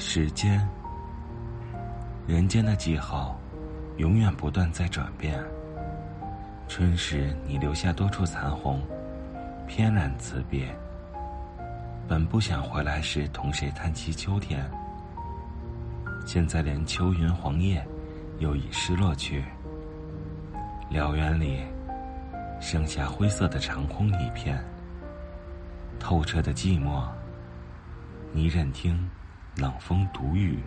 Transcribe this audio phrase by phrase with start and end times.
[0.00, 0.66] 时间，
[2.24, 3.36] 人间的记号，
[3.96, 5.42] 永远不断在转变。
[6.68, 8.80] 春时，你留下多处残红，
[9.66, 10.68] 翩然辞别。
[12.06, 14.64] 本不想回来时同谁叹息秋天，
[16.24, 17.84] 现在连秋云黄叶，
[18.38, 19.44] 又已失落去。
[20.90, 21.60] 辽原里，
[22.60, 24.64] 剩下灰色的长空一片。
[25.98, 27.02] 透彻的寂寞，
[28.32, 29.10] 你忍听
[29.58, 30.62] 冷风独语。